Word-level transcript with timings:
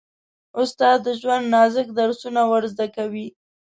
استاد 0.59 0.97
د 1.05 1.07
ژوند 1.21 1.45
نازک 1.55 1.87
درسونه 1.99 2.41
ور 2.49 2.63
زده 2.73 2.87
کوي. 2.95 3.27